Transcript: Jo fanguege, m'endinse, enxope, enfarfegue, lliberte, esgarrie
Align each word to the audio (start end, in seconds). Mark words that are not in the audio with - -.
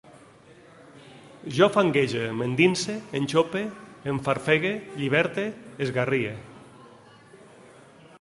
Jo 1.57 1.67
fanguege, 1.75 2.23
m'endinse, 2.39 2.95
enxope, 3.19 3.61
enfarfegue, 4.13 4.73
lliberte, 5.03 5.45
esgarrie 5.87 6.33